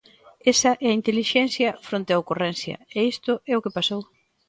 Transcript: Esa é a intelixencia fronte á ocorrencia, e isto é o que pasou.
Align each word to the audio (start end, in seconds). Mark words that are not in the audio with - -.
Esa 0.51 0.71
é 0.85 0.87
a 0.89 0.97
intelixencia 0.99 1.69
fronte 1.87 2.11
á 2.15 2.17
ocorrencia, 2.23 2.75
e 2.97 2.99
isto 3.13 3.33
é 3.51 3.53
o 3.55 3.63
que 3.63 3.75
pasou. 3.77 4.01